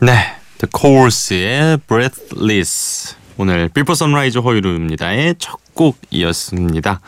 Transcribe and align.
네, 0.00 0.12
The 0.58 0.70
Corrs의 0.76 1.78
Breathless 1.86 3.16
오늘 3.36 3.68
비포 3.68 3.94
선라이즈 3.94 4.38
허일후입니다의 4.38 5.36
첫 5.38 5.58
곡이었습니다. 5.74 7.00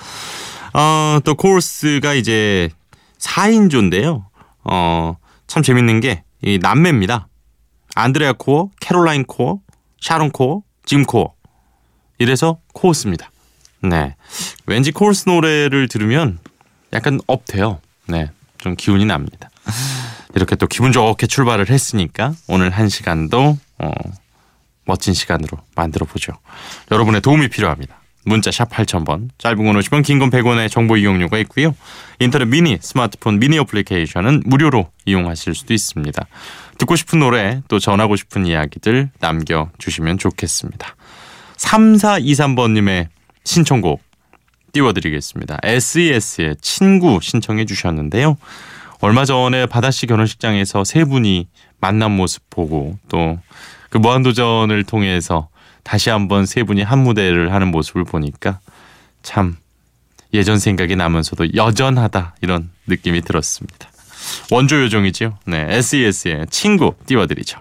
어, 0.74 1.18
또 1.24 1.34
코르스가 1.34 2.15
이제 2.15 2.71
4인조인데요. 3.18 4.24
어, 4.65 5.16
참 5.46 5.62
재밌는 5.62 6.01
게 6.01 6.23
이 6.43 6.59
남매입니다. 6.60 7.29
안드레아 7.95 8.34
코어, 8.34 8.71
캐롤라인 8.80 9.24
코어, 9.24 9.60
샤론 10.01 10.30
코어, 10.30 10.62
짐 10.84 11.04
코어. 11.04 11.32
이래서 12.18 12.59
코어스입니다. 12.74 13.30
네. 13.82 14.16
왠지 14.66 14.90
코르스 14.93 15.29
노래를 15.29 15.88
들으면 15.88 16.38
약간 16.93 17.21
up돼요. 17.27 17.80
네. 18.06 18.30
좀 18.59 18.74
기운이 18.77 19.04
납니다. 19.04 19.51
이렇게 20.35 20.57
또 20.57 20.66
기분 20.66 20.93
좋게 20.93 21.27
출발을 21.27 21.69
했으니까 21.71 22.35
오늘 22.49 22.71
한 22.71 22.88
시간도 22.88 23.59
어, 23.79 23.91
멋진 24.85 25.15
시간으로 25.15 25.59
만들어 25.74 26.07
보죠. 26.07 26.33
여러분의 26.91 27.21
도움이 27.21 27.49
필요합니다. 27.49 28.01
문자 28.24 28.52
샵 28.52 28.71
8000번, 28.71 29.30
짧은 29.39 29.57
건 29.65 29.77
50원, 29.80 30.05
긴 30.05 30.21
건 30.21 30.30
100원의 30.30 30.71
정보 30.71 30.97
이용료가 30.97 31.39
있고요. 31.39 31.74
인터넷 32.21 32.45
미니, 32.45 32.79
스마트폰 32.80 33.41
미니 33.41 33.59
어플리케이션은 33.59 34.45
무료로 34.47 34.89
이용하실 35.07 35.57
수도 35.57 35.74
있습니다. 35.74 36.27
듣고 36.79 36.95
싶은 36.95 37.19
노래, 37.19 37.63
또 37.67 37.80
전하고 37.80 38.15
싶은 38.15 38.46
이야기들 38.46 39.11
남겨주시면 39.19 40.19
좋겠습니다. 40.19 40.95
3423번님의 41.57 43.09
신청곡 43.45 44.01
띄워드리겠습니다. 44.73 45.59
SES의 45.63 46.57
친구 46.61 47.19
신청해 47.21 47.67
주셨는데요. 47.67 48.37
얼마 49.03 49.25
전에 49.25 49.67
바다씨 49.67 50.07
결혼식장에서 50.07 50.85
세 50.85 51.05
분이 51.05 51.49
만난 51.81 52.13
모습 52.13 52.43
보고 52.49 52.99
또 53.09 53.39
그 53.93 53.99
무한도전을 53.99 54.85
통해서 54.85 55.51
다시 55.83 56.09
한번 56.09 56.47
세 56.47 56.63
분이 56.63 56.81
한 56.83 57.01
무대를 57.01 57.53
하는 57.53 57.69
모습을 57.69 58.05
보니까 58.05 58.59
참 59.23 59.59
예전 60.33 60.59
생각이 60.59 60.97
나면서도 60.97 61.55
여전하다 61.55 62.37
이런 62.41 62.71
느낌이 62.87 63.21
들었습니다. 63.21 63.91
원조 64.51 64.81
요정이죠. 64.83 65.37
네, 65.45 65.67
SES의 65.69 66.47
친구 66.49 66.95
띄워드리죠. 67.05 67.61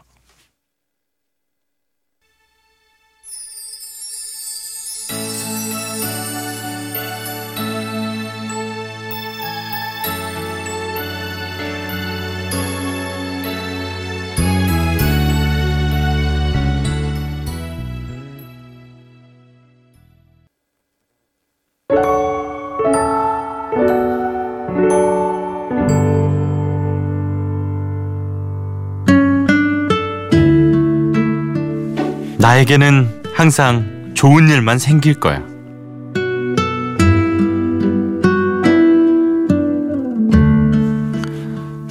나에게는 32.71 33.23
항상 33.35 34.11
좋은 34.13 34.47
일만 34.47 34.79
생길 34.79 35.13
거야. 35.15 35.43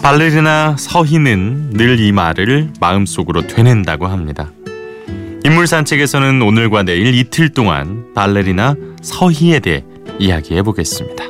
발레리나 0.02 0.76
서희는 0.78 1.70
늘 1.74 2.00
이 2.00 2.12
말을 2.12 2.70
마음속으로 2.80 3.46
되낸다고 3.46 4.06
합니다. 4.06 4.50
인물 5.44 5.66
산책에서는 5.66 6.40
오늘과 6.40 6.82
내일 6.84 7.14
이틀 7.14 7.50
동안 7.50 8.06
발레리나 8.14 8.74
서희에 9.02 9.58
대해 9.60 9.84
이야기해 10.18 10.62
보겠습니다. 10.62 11.24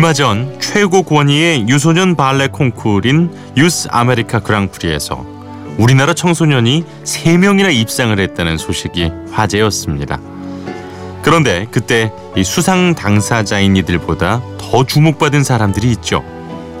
얼마 0.00 0.14
전 0.14 0.58
최고 0.60 1.02
권위의 1.02 1.68
유소년 1.68 2.16
발레 2.16 2.48
콩쿠르인 2.48 3.30
유스 3.58 3.88
아메리카 3.90 4.40
그랑프리에서 4.40 5.26
우리나라 5.76 6.14
청소년이 6.14 6.86
3명이나 7.04 7.70
입상을 7.70 8.18
했다는 8.18 8.56
소식이 8.56 9.12
화제였습니다. 9.30 10.18
그런데 11.20 11.66
그때 11.70 12.10
이 12.34 12.42
수상 12.42 12.94
당사자인 12.94 13.76
이들보다 13.76 14.40
더 14.56 14.86
주목받은 14.86 15.44
사람들이 15.44 15.90
있죠. 15.90 16.24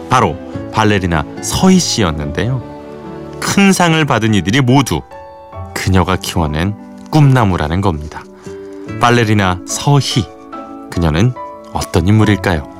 바로 0.08 0.38
발레리나 0.72 1.26
서희 1.42 1.78
씨였는데요. 1.78 2.62
큰 3.38 3.74
상을 3.74 4.02
받은 4.02 4.32
이들이 4.32 4.62
모두 4.62 5.02
그녀가 5.74 6.16
키워낸 6.16 6.74
꿈나무라는 7.10 7.82
겁니다. 7.82 8.24
발레리나 8.98 9.60
서희. 9.68 10.24
그녀는 10.90 11.34
어떤 11.74 12.08
인물일까요? 12.08 12.79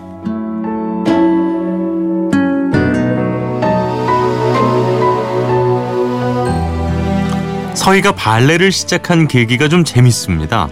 서희가 7.80 8.12
발레를 8.12 8.72
시작한 8.72 9.26
계기가 9.26 9.68
좀 9.68 9.84
재밌습니다. 9.84 10.68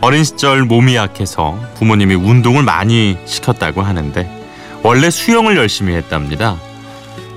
어린 0.00 0.22
시절 0.22 0.62
몸이 0.62 0.94
약해서 0.94 1.58
부모님이 1.74 2.14
운동을 2.14 2.62
많이 2.62 3.18
시켰다고 3.24 3.82
하는데 3.82 4.30
원래 4.84 5.10
수영을 5.10 5.56
열심히 5.56 5.96
했답니다. 5.96 6.56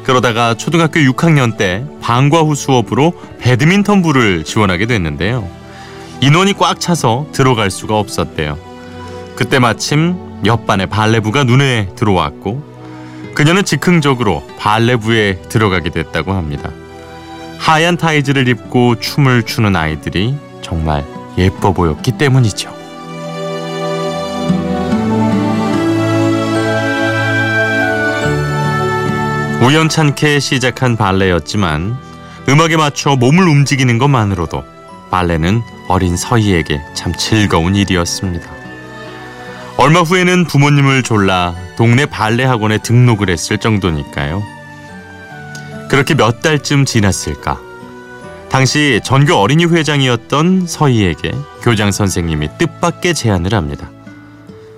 그러다가 0.03 0.53
초등학교 0.53 0.99
6학년 0.99 1.57
때 1.57 1.83
방과 2.01 2.41
후 2.41 2.53
수업으로 2.53 3.13
배드민턴부를 3.39 4.43
지원하게 4.43 4.85
됐는데요. 4.85 5.49
인원이 6.21 6.53
꽉 6.53 6.79
차서 6.79 7.29
들어갈 7.31 7.71
수가 7.71 7.97
없었대요. 7.97 8.59
그때 9.35 9.57
마침 9.57 10.17
옆반의 10.45 10.85
발레부가 10.85 11.45
눈에 11.45 11.89
들어왔고 11.95 12.63
그녀는 13.33 13.65
즉흥적으로 13.65 14.43
발레부에 14.59 15.41
들어가게 15.49 15.89
됐다고 15.89 16.33
합니다. 16.33 16.69
하얀 17.59 17.97
타이즈를 17.97 18.47
입고 18.47 18.99
춤을 18.99 19.43
추는 19.43 19.75
아이들이 19.75 20.35
정말 20.63 21.05
예뻐 21.37 21.71
보였기 21.73 22.13
때문이죠. 22.13 22.73
우연찮게 29.61 30.39
시작한 30.39 30.95
발레였지만 30.95 31.97
음악에 32.47 32.77
맞춰 32.77 33.15
몸을 33.17 33.47
움직이는 33.47 33.97
것만으로도 33.97 34.63
발레는 35.11 35.61
어린 35.89 36.15
서희에게 36.15 36.81
참 36.95 37.13
즐거운 37.13 37.75
일이었습니다. 37.75 38.49
얼마 39.77 39.99
후에는 39.99 40.45
부모님을 40.45 41.03
졸라 41.03 41.53
동네 41.77 42.05
발레 42.05 42.45
학원에 42.45 42.77
등록을 42.77 43.29
했을 43.29 43.57
정도니까요. 43.57 44.58
그렇게 45.89 46.13
몇 46.13 46.41
달쯤 46.41 46.85
지났을까? 46.85 47.59
당시 48.49 49.01
전교 49.03 49.33
어린이 49.35 49.65
회장이었던 49.65 50.67
서희에게 50.67 51.31
교장 51.61 51.91
선생님이 51.91 52.49
뜻밖의 52.59 53.13
제안을 53.15 53.53
합니다. 53.53 53.89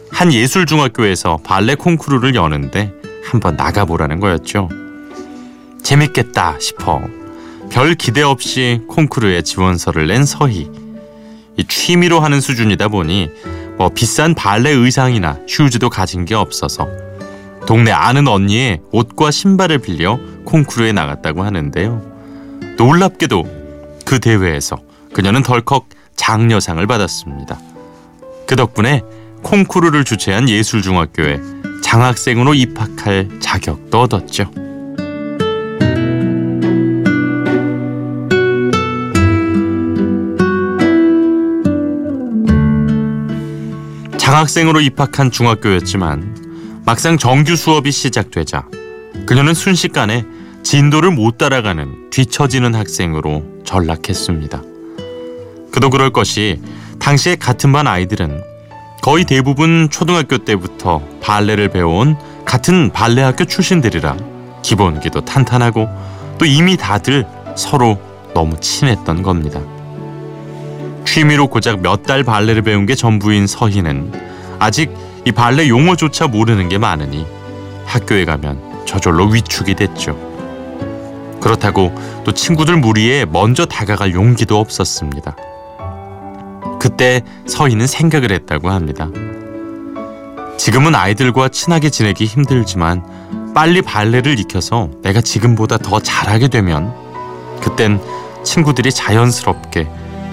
한 0.09 0.33
예술 0.33 0.65
중학교에서 0.65 1.39
발레 1.43 1.75
콩쿠르를 1.75 2.35
여는데 2.35 2.93
한번 3.25 3.55
나가보라는 3.55 4.19
거였죠. 4.19 4.69
재밌겠다 5.83 6.59
싶어 6.59 7.01
별 7.69 7.95
기대 7.95 8.21
없이 8.21 8.81
콩쿠르에 8.87 9.41
지원서를 9.41 10.07
낸 10.07 10.25
서희. 10.25 10.69
이 11.57 11.63
취미로 11.67 12.21
하는 12.21 12.39
수준이다 12.39 12.87
보니 12.87 13.29
뭐 13.77 13.89
비싼 13.89 14.33
발레 14.33 14.69
의상이나 14.71 15.39
슈즈도 15.47 15.89
가진 15.89 16.23
게 16.23 16.35
없어서 16.35 16.87
동네 17.67 17.91
아는 17.91 18.27
언니의 18.27 18.81
옷과 18.91 19.31
신발을 19.31 19.79
빌려 19.79 20.19
콩쿠르에 20.45 20.91
나갔다고 20.91 21.43
하는데요. 21.43 22.01
놀랍게도 22.77 23.61
그 24.05 24.19
대회에서 24.19 24.77
그녀는 25.13 25.43
덜컥 25.43 25.87
장려상을 26.15 26.85
받았습니다. 26.85 27.59
그 28.47 28.55
덕분에 28.55 29.01
콩쿠르를 29.43 30.03
주최한 30.03 30.49
예술중학교에 30.49 31.39
장학생으로 31.81 32.53
입학할 32.53 33.29
자격도 33.39 34.01
얻었죠. 34.01 34.51
장학생으로 44.17 44.79
입학한 44.79 45.31
중학교였지만 45.31 46.40
막상 46.83 47.17
정규 47.17 47.55
수업이 47.55 47.91
시작되자 47.91 48.63
그녀는 49.25 49.53
순식간에 49.53 50.25
진도를 50.63 51.11
못 51.11 51.37
따라가는 51.37 52.09
뒤처지는 52.11 52.75
학생으로 52.75 53.43
전락했습니다. 53.65 54.61
그도 55.71 55.89
그럴 55.89 56.11
것이 56.11 56.59
당시에 56.99 57.35
같은 57.35 57.71
반 57.71 57.87
아이들은 57.87 58.41
거의 59.01 59.25
대부분 59.25 59.89
초등학교 59.89 60.37
때부터 60.39 61.01
발레를 61.21 61.69
배워온 61.69 62.15
같은 62.45 62.91
발레 62.91 63.21
학교 63.21 63.45
출신들이라 63.45 64.17
기본기도 64.63 65.21
탄탄하고 65.21 65.87
또 66.37 66.45
이미 66.45 66.77
다들 66.77 67.25
서로 67.55 67.99
너무 68.33 68.59
친했던 68.59 69.23
겁니다. 69.23 69.61
취미로 71.05 71.47
고작 71.47 71.81
몇 71.81 72.03
달 72.03 72.23
발레를 72.23 72.61
배운 72.61 72.85
게 72.85 72.95
전부인 72.95 73.47
서희는 73.47 74.11
아직 74.59 74.91
이 75.25 75.31
발레 75.31 75.67
용어조차 75.67 76.27
모르는 76.27 76.69
게 76.69 76.77
많으니 76.77 77.25
학교에 77.85 78.25
가면 78.25 78.85
저절로 78.85 79.27
위축이 79.27 79.75
됐죠. 79.75 80.17
그렇다고 81.39 81.93
또 82.23 82.31
친구들 82.31 82.77
무리에 82.77 83.25
먼저 83.25 83.65
다가갈 83.65 84.13
용기도 84.13 84.59
없었습니다. 84.59 85.35
그때 86.79 87.21
서희는 87.45 87.87
생각을 87.87 88.31
했다고 88.31 88.69
합니다. 88.69 89.09
지금은 90.57 90.95
아이들과 90.95 91.49
친하게 91.49 91.89
지내기 91.89 92.25
힘들지만 92.25 93.53
빨리 93.53 93.81
발레를 93.81 94.39
익혀서 94.39 94.89
내가 95.01 95.21
지금보다 95.21 95.77
더 95.77 95.99
잘하게 95.99 96.47
되면 96.47 96.93
그땐 97.61 97.99
친구들이 98.43 98.91
자연스럽게 98.91 99.87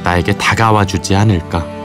나에게 0.05 0.37
다가와 0.37 0.85
주지 0.87 1.15
않을까. 1.15 1.78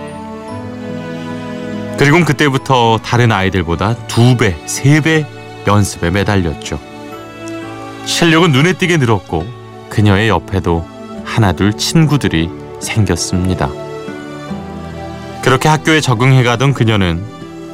그리고 1.97 2.23
그때부터 2.25 2.99
다른 3.03 3.31
아이들보다 3.31 3.95
두 4.07 4.35
배, 4.37 4.55
세 4.65 5.01
배 5.01 5.25
연습에 5.67 6.09
매달렸죠. 6.09 6.79
실력은 8.05 8.51
눈에 8.51 8.73
띄게 8.73 8.97
늘었고 8.97 9.45
그녀의 9.89 10.27
옆에도 10.27 10.85
하나둘 11.23 11.77
친구들이 11.77 12.49
생겼습니다. 12.81 13.69
그렇게 15.41 15.69
학교에 15.69 16.01
적응해 16.01 16.43
가던 16.43 16.73
그녀는 16.73 17.23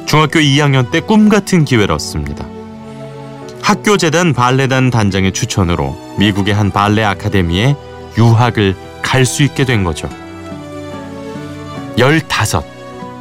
중학교 0.06 0.38
2학년 0.38 0.90
때 0.90 1.00
꿈 1.00 1.28
같은 1.28 1.64
기회를 1.64 1.92
얻습니다. 1.94 2.44
학교 3.62 3.96
재단 3.96 4.32
발레단 4.32 4.90
단장의 4.90 5.32
추천으로 5.32 5.96
미국의 6.18 6.54
한 6.54 6.70
발레 6.70 7.02
아카데미에 7.04 7.74
유학을 8.18 8.76
갈 9.02 9.24
수 9.24 9.42
있게 9.42 9.64
된 9.64 9.82
거죠. 9.82 10.08
15. 11.96 12.62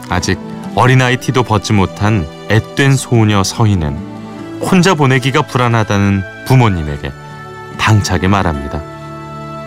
아직 0.10 0.38
어린아이 0.80 1.18
티도 1.18 1.44
벗지 1.44 1.74
못한 1.74 2.26
앳된 2.50 2.96
소녀 2.96 3.44
서희는 3.44 3.98
혼자 4.62 4.94
보내기가 4.94 5.42
불안하다는 5.42 6.24
부모님에게 6.48 7.12
당차게 7.78 8.30
말합니다. 8.30 8.82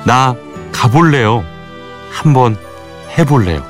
나 0.07 0.35
가볼래요. 0.73 1.45
한번 2.11 2.57
해볼래요. 3.19 3.63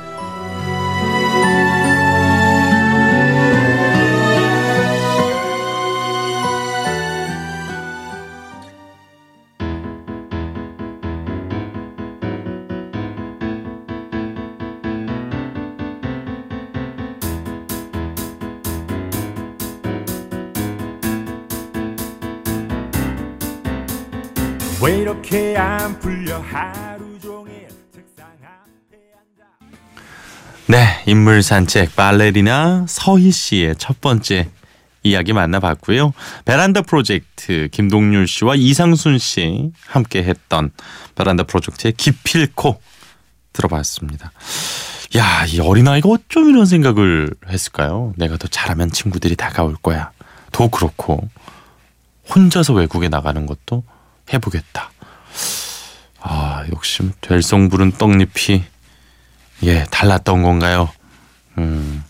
네, 30.67 31.03
인물 31.05 31.43
산책 31.43 31.95
발레리나 31.95 32.85
서희 32.87 33.31
씨의 33.31 33.75
첫 33.77 33.99
번째 34.01 34.49
이야기 35.03 35.33
만나봤고요. 35.33 36.13
베란다 36.45 36.81
프로젝트 36.81 37.67
김동률 37.71 38.27
씨와 38.27 38.55
이상순 38.55 39.19
씨 39.19 39.71
함께 39.85 40.23
했던 40.23 40.71
베란다 41.15 41.43
프로젝트의 41.43 41.93
기필코 41.93 42.81
들어봤습니다. 43.51 44.31
야, 45.17 45.45
이 45.45 45.59
어린아이가 45.59 46.09
어쩜 46.09 46.49
이런 46.49 46.65
생각을 46.65 47.29
했을까요? 47.47 48.13
내가 48.17 48.37
더 48.37 48.47
잘하면 48.47 48.89
친구들이 48.91 49.35
다가올 49.35 49.75
거야. 49.75 50.11
더 50.51 50.69
그렇고 50.69 51.29
혼자서 52.33 52.73
외국에 52.73 53.09
나가는 53.09 53.45
것도 53.45 53.83
해보겠다. 54.33 54.91
아, 56.23 56.65
역시 56.73 57.03
될성 57.19 57.69
부른 57.69 57.91
떡잎이 57.91 58.63
예, 59.63 59.83
달랐던 59.91 60.41
건가요? 60.41 60.89
음. 61.57 62.03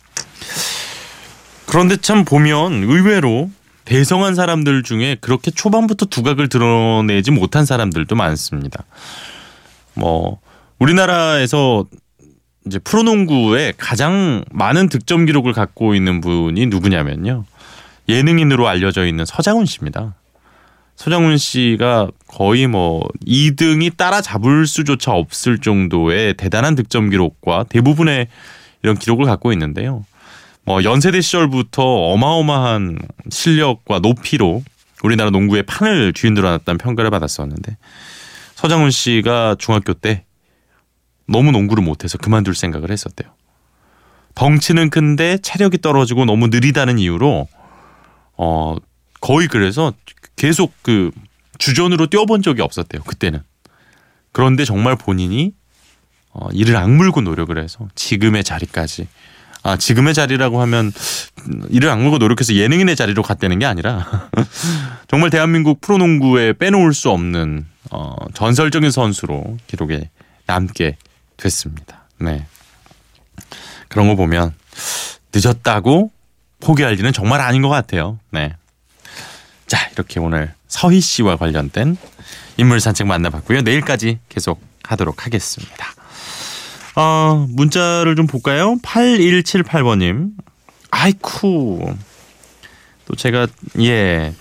그런데 1.65 1.97
참 1.97 2.23
보면 2.23 2.83
의외로 2.83 3.49
대성한 3.85 4.35
사람들 4.35 4.83
중에 4.83 5.17
그렇게 5.19 5.49
초반부터 5.49 6.05
두각을 6.05 6.47
드러내지 6.47 7.31
못한 7.31 7.65
사람들도 7.65 8.15
많습니다. 8.15 8.83
뭐 9.95 10.39
우리나라에서 10.77 11.85
이제 12.67 12.79
프로농구에 12.79 13.73
가장 13.77 14.45
많은 14.51 14.89
득점 14.89 15.25
기록을 15.25 15.53
갖고 15.53 15.95
있는 15.95 16.21
분이 16.21 16.67
누구냐면요. 16.67 17.45
예능인으로 18.07 18.67
알려져 18.67 19.05
있는 19.05 19.25
서장훈 19.25 19.65
씨입니다. 19.65 20.13
서장훈 20.95 21.37
씨가 21.37 22.09
거의 22.27 22.67
뭐 22.67 23.01
2등이 23.25 23.97
따라잡을 23.97 24.67
수조차 24.67 25.11
없을 25.11 25.57
정도의 25.57 26.35
대단한 26.35 26.75
득점 26.75 27.09
기록과 27.09 27.65
대부분의 27.69 28.27
이런 28.83 28.97
기록을 28.97 29.25
갖고 29.25 29.51
있는데요. 29.53 30.05
뭐 30.65 30.83
연세대 30.83 31.19
시절부터 31.21 31.83
어마어마한 31.83 32.99
실력과 33.29 33.99
높이로 33.99 34.63
우리나라 35.03 35.29
농구의 35.29 35.63
판을 35.63 36.13
뒤흔들어 36.13 36.49
놨다는 36.51 36.77
평가를 36.77 37.11
받았었는데 37.11 37.77
서장훈 38.55 38.91
씨가 38.91 39.57
중학교 39.59 39.93
때 39.93 40.23
너무 41.27 41.51
농구를 41.51 41.83
못해서 41.83 42.17
그만둘 42.17 42.55
생각을 42.55 42.91
했었대요. 42.91 43.29
덩치는 44.35 44.89
큰데 44.89 45.37
체력이 45.37 45.79
떨어지고 45.79 46.25
너무 46.25 46.47
느리다는 46.47 46.97
이유로 46.97 47.47
어 48.37 48.75
거의 49.23 49.47
그래서 49.47 49.93
계속 50.35 50.73
그 50.81 51.09
주전으로 51.57 52.07
뛰어본 52.07 52.41
적이 52.41 52.61
없었대요. 52.61 53.03
그때는. 53.03 53.39
그런데 54.33 54.65
정말 54.65 54.97
본인이 54.97 55.53
어, 56.31 56.49
이를 56.51 56.75
악물고 56.75 57.21
노력을 57.21 57.57
해서 57.57 57.87
지금의 57.95 58.43
자리까지 58.43 59.07
아 59.61 59.77
지금의 59.77 60.13
자리라고 60.13 60.59
하면 60.63 60.91
이를 61.69 61.89
악물고 61.89 62.17
노력해서 62.17 62.53
예능인의 62.53 62.97
자리로 62.97 63.23
갔다는 63.23 63.59
게 63.59 63.65
아니라 63.65 64.29
정말 65.07 65.29
대한민국 65.29 65.79
프로농구에 65.79 66.53
빼놓을 66.53 66.93
수 66.93 67.09
없는 67.09 67.65
어, 67.91 68.15
전설적인 68.33 68.91
선수로 68.91 69.57
기록에 69.67 70.09
남게 70.47 70.97
됐습니다. 71.37 72.09
네 72.19 72.45
그런 73.87 74.09
거 74.09 74.15
보면 74.15 74.53
늦었다고 75.33 76.11
포기할 76.59 76.99
일은 76.99 77.13
정말 77.13 77.39
아닌 77.39 77.61
것 77.61 77.69
같아요. 77.69 78.19
네. 78.31 78.53
자, 79.73 79.89
이렇게 79.91 80.19
오늘 80.19 80.53
서희 80.67 80.99
씨와 80.99 81.35
관련된 81.35 81.97
인물 82.57 82.79
산책 82.79 83.07
만나봤고요. 83.07 83.63
내일까지 83.63 84.19
계속 84.29 84.61
하도록 84.83 85.25
하겠습니다. 85.25 85.87
어, 86.95 87.47
문자를 87.49 88.15
좀 88.15 88.27
볼까요? 88.27 88.75
8178번님. 88.83 90.29
아이쿠. 90.91 91.91
또 93.05 93.15
제가, 93.15 93.47
예. 93.79 94.35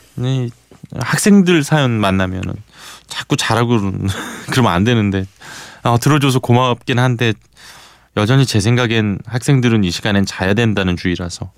학생들 1.01 1.65
사연 1.65 1.93
만나면은 1.93 2.53
자꾸 3.07 3.39
잘하고 3.39 3.81
그러면 4.53 4.73
안 4.73 4.85
되는데. 4.85 5.25
어, 5.83 5.99
들어줘서 5.99 6.41
고맙긴 6.41 6.99
한데 6.99 7.33
여전히 8.19 8.45
제 8.45 8.61
생각엔 8.61 9.21
학생들은 9.25 9.83
이 9.83 9.91
시간엔 9.91 10.27
자야 10.27 10.53
된다는 10.53 10.99
주의라서 10.99 11.53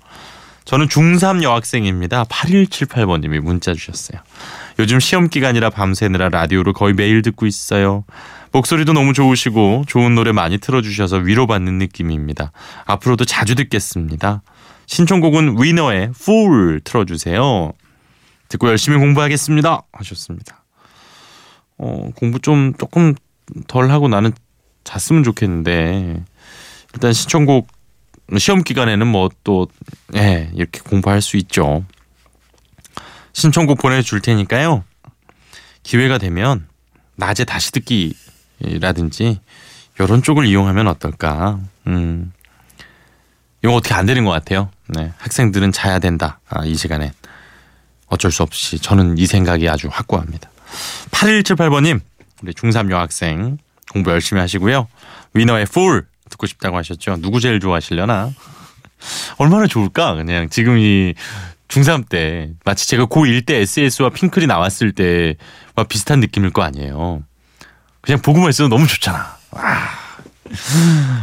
저는 0.65 0.87
중3 0.87 1.43
여학생입니다. 1.43 2.23
8178번님이 2.23 3.39
문자 3.39 3.73
주셨어요. 3.73 4.19
요즘 4.79 4.99
시험 4.99 5.29
기간이라 5.29 5.69
밤새느라 5.69 6.29
라디오를 6.29 6.73
거의 6.73 6.93
매일 6.93 7.21
듣고 7.21 7.45
있어요. 7.45 8.03
목소리도 8.51 8.93
너무 8.93 9.13
좋으시고 9.13 9.85
좋은 9.87 10.15
노래 10.15 10.31
많이 10.31 10.57
틀어주셔서 10.57 11.17
위로받는 11.17 11.77
느낌입니다. 11.77 12.51
앞으로도 12.85 13.25
자주 13.25 13.53
듣겠습니다. 13.55 14.41
신청곡은 14.87 15.61
위너의 15.61 16.11
Fool 16.15 16.81
틀어주세요. 16.83 17.73
듣고 18.49 18.67
열심히 18.67 18.97
공부하겠습니다. 18.97 19.81
하셨습니다. 19.91 20.63
어, 21.77 22.09
공부 22.15 22.39
좀 22.39 22.73
조금 22.77 23.13
덜 23.67 23.91
하고 23.91 24.07
나는 24.07 24.31
잤으면 24.83 25.23
좋겠는데 25.23 26.23
일단 26.93 27.13
신청곡 27.13 27.67
시험 28.37 28.63
기간에는 28.63 29.05
뭐 29.07 29.29
또 29.43 29.67
예, 30.15 30.49
이렇게 30.53 30.79
공부할 30.81 31.21
수 31.21 31.37
있죠. 31.37 31.85
신청곡 33.33 33.77
보내줄 33.79 34.21
테니까요. 34.21 34.83
기회가 35.83 36.17
되면 36.17 36.67
낮에 37.15 37.43
다시 37.45 37.71
듣기라든지 37.71 39.39
이런 39.99 40.23
쪽을 40.23 40.45
이용하면 40.45 40.87
어떨까. 40.87 41.59
음. 41.87 42.33
이거 43.63 43.73
어떻게 43.73 43.93
안 43.93 44.05
되는 44.05 44.25
것 44.25 44.31
같아요. 44.31 44.69
네. 44.87 45.11
학생들은 45.17 45.71
자야 45.71 45.99
된다. 45.99 46.39
아, 46.49 46.65
이 46.65 46.75
시간에. 46.75 47.13
어쩔 48.07 48.31
수 48.31 48.43
없이 48.43 48.77
저는 48.79 49.17
이 49.17 49.25
생각이 49.25 49.67
아주 49.67 49.87
확고합니다. 49.91 50.49
8178번님, 51.11 51.99
우리 52.43 52.53
중3 52.53 52.91
여학생 52.91 53.57
공부 53.91 54.11
열심히 54.11 54.39
하시고요. 54.39 54.87
위너의 55.33 55.63
Fool 55.63 56.03
듣고 56.35 56.47
싶다고 56.47 56.77
하셨죠. 56.77 57.17
누구 57.21 57.39
제일 57.39 57.59
좋아하시려나? 57.59 58.31
얼마나 59.37 59.67
좋을까? 59.67 60.15
그냥 60.15 60.49
지금 60.49 60.77
이 60.77 61.13
중3 61.67 62.07
때 62.07 62.51
마치 62.63 62.87
제가 62.87 63.05
고1 63.05 63.45
때 63.45 63.57
S.E.S.와 63.57 64.09
핑클이 64.09 64.47
나왔을 64.47 64.91
때와 64.91 65.85
비슷한 65.89 66.19
느낌일 66.19 66.51
거 66.51 66.61
아니에요. 66.61 67.23
그냥 68.01 68.21
보고만 68.21 68.49
있어도 68.49 68.69
너무 68.69 68.87
좋잖아. 68.87 69.37
와. 69.51 69.63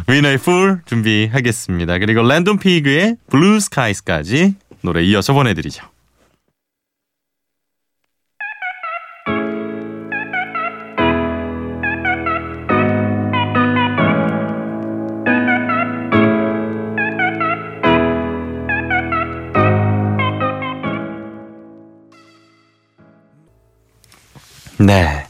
위너의 0.09 0.35
Fool 0.35 0.81
준비하겠습니다. 0.85 1.99
그리고 1.99 2.23
랜던 2.23 2.59
피그의 2.59 3.17
Blue 3.31 3.61
Skies까지 3.61 4.57
노래 4.81 5.03
이어서 5.05 5.33
보내드리죠. 5.33 5.92
네. 24.87 25.27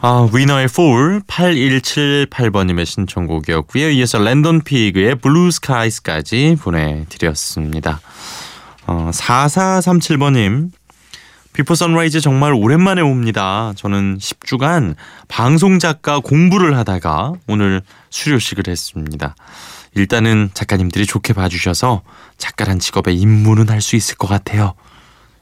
아, 0.00 0.28
위너의 0.32 0.64
Fool 0.64 1.20
8178번님의 1.26 2.86
신청곡이었고요. 2.86 3.90
이어서 3.90 4.18
랜던 4.18 4.62
피그의 4.62 5.16
Blue 5.16 5.50
Skies까지 5.50 6.58
보내드렸습니다. 6.60 8.00
어, 8.86 9.10
4437번님 9.12 10.70
비포 11.52 11.74
선라이즈 11.74 12.20
정말 12.20 12.52
오랜만에 12.52 13.00
옵니다. 13.00 13.72
저는 13.76 14.18
10주간 14.18 14.94
방송 15.28 15.78
작가 15.78 16.18
공부를 16.18 16.76
하다가 16.78 17.34
오늘 17.46 17.82
수료식을 18.10 18.64
했습니다. 18.68 19.34
일단은 19.94 20.50
작가님들이 20.54 21.04
좋게 21.04 21.32
봐주셔서 21.34 22.02
작가란 22.38 22.78
직업에 22.78 23.12
입문은 23.12 23.68
할 23.68 23.82
수 23.82 23.96
있을 23.96 24.16
것 24.16 24.28
같아요. 24.28 24.74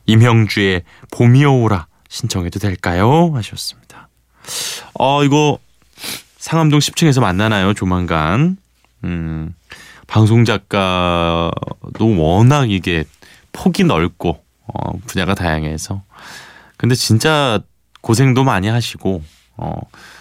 임형주의 0.06 0.82
봄이어 1.12 1.50
오라 1.52 1.86
신청해도 2.10 2.58
될까요? 2.58 3.30
하셨습니다. 3.34 4.08
어, 4.94 5.24
이거 5.24 5.58
상암동 6.36 6.80
10층에서 6.80 7.20
만나나요? 7.20 7.72
조만간. 7.72 8.58
음, 9.04 9.54
방송 10.06 10.44
작가도 10.44 12.18
워낙 12.18 12.70
이게 12.70 13.04
폭이 13.52 13.84
넓고 13.84 14.42
어, 14.66 14.98
분야가 15.06 15.34
다양해서 15.34 16.02
근데 16.76 16.94
진짜 16.94 17.60
고생도 18.00 18.44
많이 18.44 18.68
하시고 18.68 19.22
어, 19.56 19.76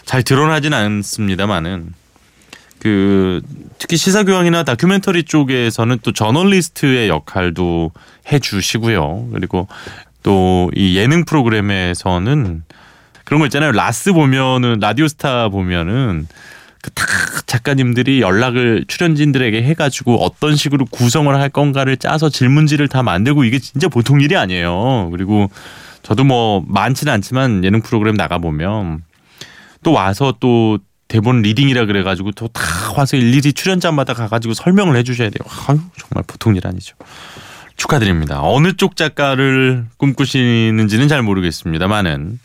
잘 0.06 0.24
드러나진 0.24 0.74
않습니다만은 0.74 1.94
그 2.80 3.42
특히 3.78 3.98
시사 3.98 4.24
교양이나 4.24 4.64
다큐멘터리 4.64 5.24
쪽에서는 5.24 6.00
또 6.04 6.14
저널리스트의 6.14 7.10
역할도 7.10 7.92
해주시고요. 8.32 9.30
그리고 9.34 9.68
또 10.24 10.70
이 10.76 10.96
예능 10.98 11.26
프로그램에서는 11.26 12.64
그런 13.26 13.40
거 13.40 13.46
있잖아요. 13.48 13.72
라스 13.72 14.14
보면은 14.14 14.80
라디오스타 14.80 15.50
보면은 15.50 16.28
그다 16.82 17.06
작가님들이 17.46 18.22
연락을 18.22 18.86
출연진들에게 18.88 19.62
해가지고 19.64 20.24
어떤 20.24 20.56
식으로 20.56 20.86
구성을 20.86 21.34
할 21.36 21.50
건가를 21.50 21.98
짜서 21.98 22.30
질문지를 22.30 22.88
다 22.88 23.04
만들고 23.04 23.44
이게 23.44 23.60
진짜 23.60 23.88
보통 23.88 24.22
일이 24.22 24.36
아니에요. 24.38 25.10
그리고 25.12 25.50
저도 26.04 26.24
뭐 26.24 26.64
많지는 26.68 27.12
않지만 27.14 27.64
예능 27.64 27.82
프로그램 27.82 28.16
나가 28.16 28.38
보면 28.38 29.04
또 29.84 29.92
와서 29.92 30.34
또 30.40 30.80
대본 31.08 31.42
리딩이라 31.42 31.86
그래가지고 31.86 32.32
또 32.34 32.48
다 32.48 32.62
와서 32.96 33.18
일일이 33.18 33.54
출연자마다 33.54 34.14
가가지고 34.14 34.54
설명을 34.54 34.96
해주셔야 34.98 35.30
돼요. 35.30 35.48
아유 35.68 35.80
정말 35.98 36.24
보통 36.28 36.56
일 36.56 36.66
아니죠. 36.68 36.96
축하드립니다. 37.80 38.42
어느 38.44 38.74
쪽 38.74 38.96
작가를 38.96 39.86
꿈꾸시는지는 39.98 41.08
잘 41.08 41.24
모르겠습니다만은 41.24 42.40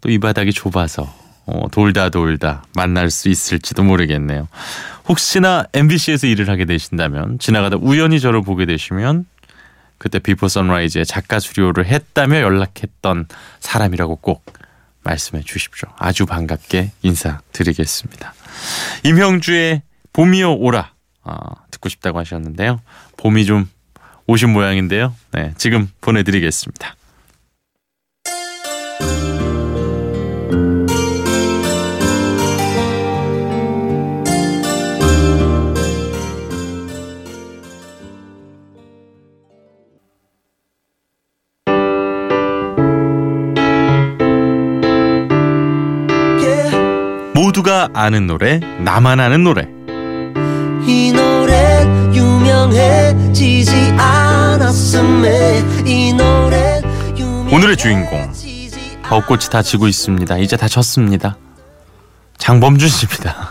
또 0.00 0.10
이 0.10 0.18
바닥이 0.18 0.52
좁아서 0.52 1.12
어, 1.46 1.68
돌다 1.70 2.10
돌다 2.10 2.64
만날 2.74 3.10
수 3.10 3.28
있을지도 3.30 3.82
모르겠네요. 3.82 4.48
혹시나 5.08 5.64
MBC에서 5.72 6.26
일을 6.26 6.48
하게 6.48 6.66
되신다면 6.66 7.38
지나가다 7.38 7.76
우연히 7.80 8.20
저를 8.20 8.42
보게 8.42 8.66
되시면 8.66 9.26
그때 9.98 10.18
비포 10.18 10.48
선라이즈의 10.48 11.06
작가 11.06 11.40
수료를 11.40 11.86
했다며 11.86 12.40
연락했던 12.40 13.26
사람이라고 13.60 14.16
꼭 14.16 14.44
말씀해 15.04 15.42
주십시오. 15.44 15.88
아주 15.98 16.26
반갑게 16.26 16.92
인사드리겠습니다. 17.02 18.34
임형주의 19.04 19.82
봄이요 20.12 20.54
오라 20.56 20.92
아, 21.24 21.38
듣고 21.70 21.88
싶다고 21.88 22.18
하셨는데요. 22.18 22.80
봄이 23.16 23.46
좀 23.46 23.68
오신 24.26 24.50
모양인데요. 24.50 25.14
네, 25.32 25.52
지금 25.56 25.88
보내드리겠습니다. 26.00 26.96
모두가 47.34 47.90
아는 47.92 48.26
노래, 48.26 48.58
나만 48.58 49.20
아는 49.20 49.44
노래. 49.44 49.68
유명해지지 52.64 53.92
않았음 53.98 55.38
해 55.38 55.84
이 55.86 56.12
노래 56.14 56.80
오늘의 57.52 57.76
주인공. 57.76 58.32
벚꽃이 59.02 59.42
다 59.50 59.60
지고 59.60 59.86
있습니다. 59.86 60.38
이제 60.38 60.56
다 60.56 60.66
졌습니다. 60.66 61.36
장범준 62.38 62.88
씨입니다. 62.88 63.50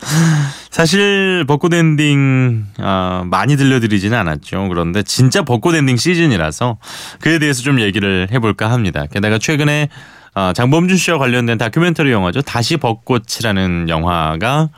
사실 0.70 1.44
벚꽃 1.46 1.72
엔딩 1.74 2.66
어, 2.78 3.22
많이 3.26 3.56
들려드리지는 3.56 4.18
않았죠. 4.18 4.68
그런데 4.68 5.04
진짜 5.04 5.42
벚꽃 5.42 5.76
엔딩 5.76 5.96
시즌이라서 5.96 6.78
그에 7.20 7.38
대해서 7.38 7.62
좀 7.62 7.80
얘기를 7.80 8.28
해볼까 8.32 8.70
합니다. 8.70 9.06
게다가 9.06 9.38
최근에 9.38 9.88
어, 10.34 10.52
장범준 10.54 10.96
씨와 10.96 11.18
관련된 11.18 11.56
다큐멘터리 11.56 12.10
영화죠. 12.10 12.42
다시 12.42 12.76
벚꽃이라는 12.78 13.88
영화가 13.88 14.70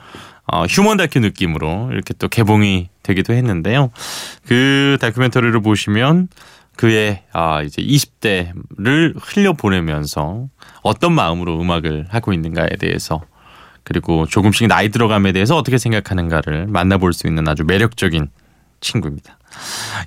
어, 0.53 0.67
휴먼 0.67 0.99
다큐 0.99 1.19
느낌으로 1.19 1.89
이렇게 1.93 2.13
또 2.19 2.29
개봉이 2.29 2.91
되기도 3.03 3.33
했는데요. 3.33 3.91
그 4.47 4.99
다큐멘터리를 5.01 5.59
보시면 5.63 6.29
그의 6.77 7.23
아 7.33 7.63
이제 7.63 7.81
20대를 7.81 9.15
흘려 9.19 9.55
보내면서 9.55 10.49
어떤 10.83 11.15
마음으로 11.15 11.59
음악을 11.59 12.07
하고 12.11 12.35
있는가에 12.35 12.77
대해서 12.79 13.23
그리고 13.83 14.27
조금씩 14.27 14.69
나이 14.69 14.91
들어감에 14.91 15.33
대해서 15.33 15.57
어떻게 15.57 15.79
생각하는가를 15.79 16.67
만나볼 16.67 17.15
수 17.15 17.27
있는 17.27 17.49
아주 17.49 17.65
매력적인 17.65 18.29
친구입니다. 18.81 19.39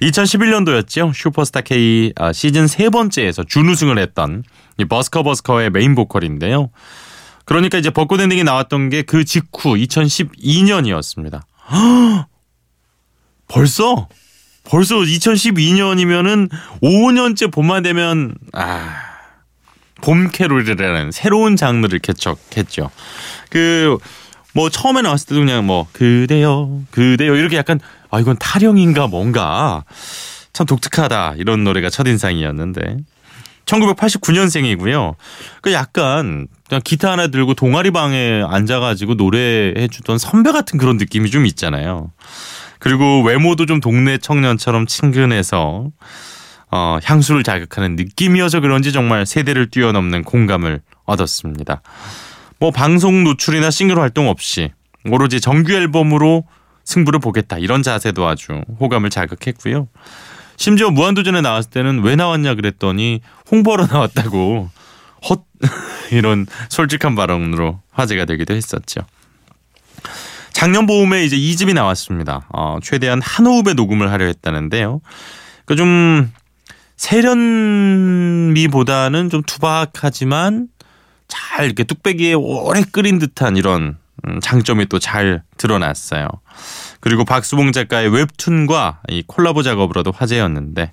2011년도였죠. 0.01 1.11
슈퍼스타 1.13 1.61
K 1.61 2.13
아, 2.17 2.31
시즌 2.33 2.67
세 2.67 2.89
번째에서 2.89 3.43
준우승을 3.43 3.97
했던 3.97 4.43
이 4.77 4.85
버스커 4.85 5.23
버스커의 5.23 5.71
메인 5.71 5.95
보컬인데요. 5.95 6.69
그러니까 7.45 7.77
이제 7.77 7.89
벚꽃 7.89 8.19
엔딩이 8.19 8.43
나왔던 8.43 8.89
게 8.89 9.03
그 9.03 9.23
직후 9.25 9.75
2012년이었습니다. 9.75 11.41
벌써 13.47 14.07
벌써 14.63 14.95
2012년이면은 14.95 16.49
5년째 16.81 17.51
봄만 17.51 17.83
되면 17.83 18.35
아. 18.53 19.01
봄 20.01 20.29
캐롤이라는 20.29 21.11
새로운 21.11 21.55
장르를 21.55 21.99
개척했죠. 21.99 22.89
그 23.49 23.97
뭐 24.55 24.69
처음에 24.69 25.01
나왔을 25.01 25.27
때도 25.27 25.41
그냥 25.41 25.65
뭐 25.67 25.85
그대여 25.91 26.81
그대여 26.89 27.35
이렇게 27.35 27.57
약간 27.57 27.77
아 28.09 28.21
이건 28.21 28.37
타령인가 28.39 29.07
뭔가 29.07 29.83
참 30.53 30.65
독특하다 30.65 31.35
이런 31.37 31.65
노래가 31.65 31.89
첫인상이었는데 31.89 32.97
1989년생이고요. 33.65 35.15
그 35.61 35.73
약간 35.73 36.47
그냥 36.67 36.81
기타 36.83 37.11
하나 37.11 37.27
들고 37.27 37.53
동아리 37.53 37.91
방에 37.91 38.43
앉아가지고 38.47 39.15
노래해 39.15 39.87
주던 39.87 40.17
선배 40.17 40.51
같은 40.51 40.77
그런 40.77 40.97
느낌이 40.97 41.29
좀 41.29 41.45
있잖아요. 41.45 42.11
그리고 42.79 43.23
외모도 43.23 43.65
좀 43.65 43.79
동네 43.79 44.17
청년처럼 44.17 44.87
친근해서 44.87 45.89
어, 46.71 46.99
향수를 47.03 47.43
자극하는 47.43 47.95
느낌이어서 47.95 48.59
그런지 48.59 48.91
정말 48.91 49.25
세대를 49.25 49.69
뛰어넘는 49.69 50.23
공감을 50.23 50.81
얻었습니다. 51.05 51.81
뭐 52.59 52.71
방송 52.71 53.23
노출이나 53.23 53.69
싱글 53.69 53.99
활동 53.99 54.27
없이 54.27 54.71
오로지 55.09 55.39
정규 55.39 55.73
앨범으로 55.73 56.45
승부를 56.83 57.19
보겠다 57.19 57.57
이런 57.57 57.83
자세도 57.83 58.27
아주 58.27 58.61
호감을 58.79 59.09
자극했고요. 59.09 59.87
심지어 60.57 60.89
무한도전에 60.89 61.41
나왔을 61.41 61.69
때는 61.71 62.03
왜 62.03 62.15
나왔냐 62.15 62.55
그랬더니 62.55 63.21
홍보로 63.51 63.87
나왔다고 63.87 64.69
헛 65.29 65.43
이런 66.11 66.45
솔직한 66.69 67.15
발언으로 67.15 67.81
화제가 67.91 68.25
되기도 68.25 68.53
했었죠. 68.53 69.01
작년 70.51 70.85
봄에 70.85 71.25
이제 71.25 71.35
2집이 71.35 71.73
나왔습니다. 71.73 72.47
어, 72.53 72.77
최대한 72.81 73.21
한 73.21 73.45
호흡에 73.45 73.73
녹음을 73.73 74.11
하려 74.11 74.25
했다는데요. 74.25 75.01
그좀 75.65 76.31
세련미보다는 76.95 79.29
좀 79.29 79.43
투박하지만 79.43 80.69
잘 81.27 81.65
이렇게 81.65 81.83
뚝배기에 81.83 82.35
오래 82.35 82.83
끓인 82.89 83.19
듯한 83.19 83.57
이런 83.57 83.81
음, 83.81 83.97
장점이 84.41 84.87
또 84.87 84.99
잘 84.99 85.43
드러났어요. 85.57 86.27
그리고 86.99 87.25
박수봉 87.25 87.71
작가의 87.71 88.09
웹툰과 88.09 89.01
이 89.09 89.23
콜라보 89.25 89.63
작업으로도 89.63 90.11
화제였는데 90.11 90.91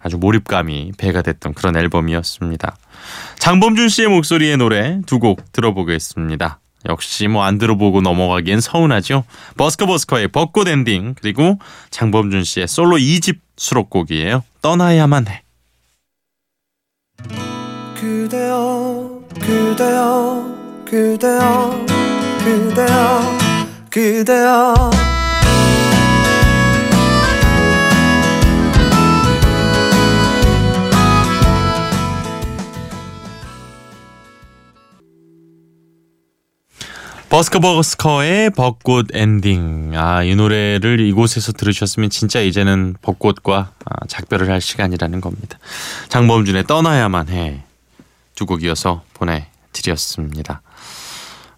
아주 0.00 0.18
몰입감이 0.18 0.92
배가 0.98 1.22
됐던 1.22 1.54
그런 1.54 1.76
앨범이었습니다. 1.76 2.76
장범준 3.38 3.88
씨의 3.88 4.08
목소리의 4.08 4.56
노래 4.58 5.00
두 5.06 5.18
곡 5.18 5.52
들어보겠습니다. 5.52 6.60
역시 6.88 7.26
뭐 7.26 7.42
안 7.44 7.58
들어보고 7.58 8.00
넘어가기엔 8.02 8.60
서운하죠. 8.60 9.24
버스커버스커의 9.56 10.28
벚꽃 10.28 10.68
엔딩 10.68 11.14
그리고 11.20 11.58
장범준 11.90 12.44
씨의 12.44 12.68
솔로 12.68 12.96
2집 12.96 13.38
수록곡이에요. 13.56 14.44
떠나야만 14.62 15.26
해. 15.28 15.42
그대여 17.98 19.22
그대여 19.40 20.84
그대여 20.84 21.86
그대여 22.46 23.38
그대여 23.90 24.90
버스커버스커의 37.28 38.50
벚꽃 38.50 39.08
엔딩. 39.12 39.90
아, 39.96 40.22
이 40.22 40.36
노래를 40.36 41.00
이곳에서 41.00 41.50
들으셨으면 41.50 42.10
진짜 42.10 42.40
이제는 42.40 42.94
벚꽃과 43.02 43.72
아, 43.84 44.06
작별을 44.06 44.48
할 44.48 44.60
시간이라는 44.60 45.20
겁니다. 45.20 45.58
장범준의 46.10 46.68
떠나야만 46.68 47.28
해. 47.28 47.64
두 48.36 48.46
곡이어서 48.46 49.02
보내드렸습니다. 49.14 50.62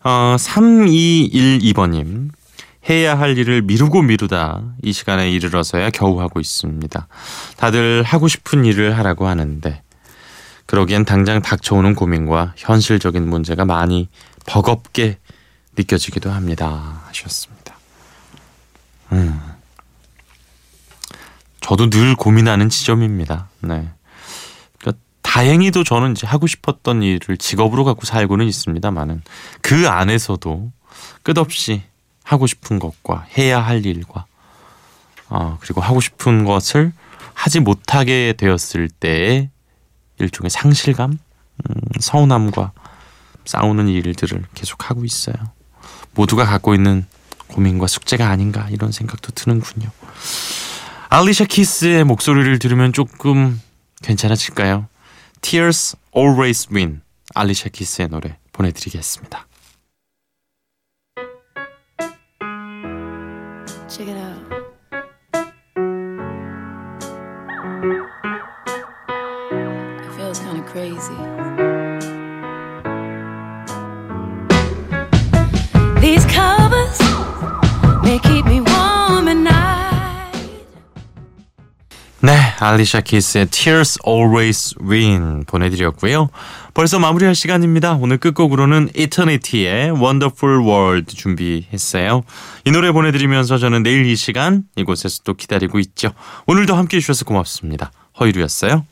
어, 0.04 0.36
3212번님. 0.38 2.30
해야 2.88 3.18
할 3.18 3.36
일을 3.36 3.62
미루고 3.62 4.02
미루다 4.02 4.62
이 4.82 4.92
시간에 4.92 5.30
이르러서야 5.30 5.90
겨우 5.90 6.20
하고 6.20 6.40
있습니다. 6.40 7.06
다들 7.56 8.02
하고 8.02 8.28
싶은 8.28 8.64
일을 8.64 8.96
하라고 8.96 9.26
하는데 9.26 9.82
그러기엔 10.64 11.04
당장 11.04 11.42
닥쳐오는 11.42 11.94
고민과 11.94 12.54
현실적인 12.56 13.28
문제가 13.28 13.64
많이 13.64 14.08
버겁게 14.46 15.18
느껴지기도 15.76 16.30
합니다. 16.30 17.02
하셨습니다. 17.06 17.76
음. 19.12 19.40
저도 21.60 21.90
늘 21.90 22.14
고민하는 22.14 22.70
지점입니다. 22.70 23.48
네. 23.60 23.90
다행히도 25.28 25.84
저는 25.84 26.12
이제 26.12 26.26
하고 26.26 26.46
싶었던 26.46 27.02
일을 27.02 27.36
직업으로 27.36 27.84
갖고 27.84 28.06
살고는 28.06 28.46
있습니다만은 28.46 29.22
그 29.60 29.86
안에서도 29.86 30.72
끝없이 31.22 31.82
하고 32.24 32.46
싶은 32.46 32.78
것과 32.78 33.26
해야 33.36 33.60
할 33.60 33.84
일과 33.84 34.24
어, 35.28 35.58
그리고 35.60 35.82
하고 35.82 36.00
싶은 36.00 36.46
것을 36.46 36.94
하지 37.34 37.60
못하게 37.60 38.32
되었을 38.38 38.88
때의 38.88 39.50
일종의 40.18 40.48
상실감, 40.48 41.10
음, 41.12 41.74
서운함과 42.00 42.72
싸우는 43.44 43.88
일들을 43.88 44.44
계속 44.54 44.88
하고 44.88 45.04
있어요. 45.04 45.36
모두가 46.14 46.46
갖고 46.46 46.74
있는 46.74 47.04
고민과 47.48 47.86
숙제가 47.86 48.30
아닌가 48.30 48.66
이런 48.70 48.92
생각도 48.92 49.32
드는군요. 49.32 49.90
알리샤 51.10 51.44
키스의 51.44 52.04
목소리를 52.04 52.58
들으면 52.58 52.94
조금 52.94 53.60
괜찮아질까요? 54.02 54.86
Tears 55.40 55.96
Always 56.14 56.68
Win 56.72 57.02
알리샤 57.34 57.68
키스의 57.70 58.08
노래 58.08 58.38
보내드리겠습니다. 58.52 59.46
Check 63.88 64.08
it 64.08 64.16
out. 64.16 64.38
It 70.04 70.12
feels 70.16 70.38
kind 70.40 70.58
of 70.58 70.66
crazy. 70.66 71.16
These 76.00 76.24
covers 76.26 76.98
may 78.02 78.18
keep 78.20 78.44
me 78.46 78.60
알리샤 82.66 83.02
키스의 83.02 83.46
Tears 83.46 83.98
Always 84.06 84.74
Win 84.82 85.44
보내드렸고요. 85.46 86.28
벌써 86.74 86.98
마무리할 86.98 87.34
시간입니다. 87.34 87.94
오늘 87.94 88.18
끝곡으로는 88.18 88.90
Eternity의 88.94 89.92
Wonderful 89.92 90.60
World 90.60 91.14
준비했어요. 91.14 92.22
이 92.64 92.70
노래 92.70 92.92
보내드리면서 92.92 93.58
저는 93.58 93.82
내일 93.82 94.06
이 94.06 94.16
시간 94.16 94.64
이곳에서 94.76 95.22
또 95.24 95.34
기다리고 95.34 95.78
있죠. 95.80 96.12
오늘도 96.46 96.74
함께해 96.74 97.00
주셔서 97.00 97.24
고맙습니다. 97.24 97.90
허이루였어요. 98.20 98.84